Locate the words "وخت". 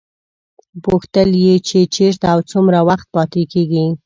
2.89-3.07